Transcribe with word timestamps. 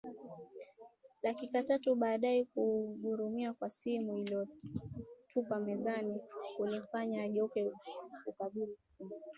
Dakika 1.23 1.63
tatu 1.63 1.95
baadae 1.95 2.43
kuunguruma 2.45 3.53
kwa 3.53 3.69
simu 3.69 4.13
aliyoitupa 4.15 5.59
mezani 5.59 6.21
kulimfanya 6.57 7.23
ageuke 7.23 7.69
kukabiri 8.25 8.77
chumba 8.97 9.15